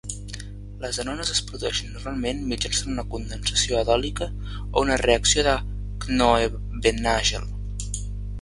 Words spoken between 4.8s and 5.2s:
una